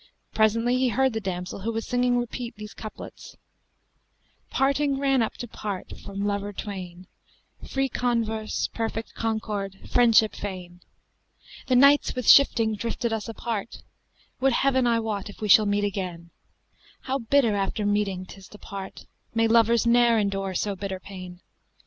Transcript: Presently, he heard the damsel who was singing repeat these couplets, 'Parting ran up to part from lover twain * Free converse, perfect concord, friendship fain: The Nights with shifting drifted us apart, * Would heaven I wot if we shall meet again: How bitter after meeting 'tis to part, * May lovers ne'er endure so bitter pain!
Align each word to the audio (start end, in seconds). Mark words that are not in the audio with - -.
Presently, 0.33 0.77
he 0.79 0.87
heard 0.89 1.13
the 1.13 1.21
damsel 1.21 1.59
who 1.59 1.71
was 1.71 1.85
singing 1.85 2.17
repeat 2.17 2.55
these 2.55 2.73
couplets, 2.73 3.37
'Parting 4.49 4.97
ran 4.97 5.21
up 5.21 5.35
to 5.35 5.47
part 5.47 5.93
from 6.03 6.25
lover 6.25 6.51
twain 6.51 7.05
* 7.35 7.69
Free 7.69 7.87
converse, 7.87 8.67
perfect 8.73 9.13
concord, 9.13 9.77
friendship 9.87 10.33
fain: 10.33 10.81
The 11.67 11.75
Nights 11.75 12.15
with 12.15 12.27
shifting 12.27 12.73
drifted 12.73 13.13
us 13.13 13.29
apart, 13.29 13.83
* 14.09 14.39
Would 14.41 14.53
heaven 14.53 14.87
I 14.87 14.99
wot 14.99 15.29
if 15.29 15.39
we 15.39 15.47
shall 15.47 15.67
meet 15.67 15.83
again: 15.83 16.31
How 17.01 17.19
bitter 17.19 17.55
after 17.55 17.85
meeting 17.85 18.25
'tis 18.25 18.47
to 18.47 18.57
part, 18.57 19.05
* 19.19 19.35
May 19.35 19.47
lovers 19.47 19.85
ne'er 19.85 20.17
endure 20.17 20.55
so 20.55 20.75
bitter 20.75 20.99
pain! 20.99 21.41